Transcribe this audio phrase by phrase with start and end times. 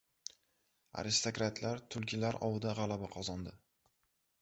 [1.01, 3.59] “Aristokratlar” “tulkilar ovi”da g‘alaba qozondi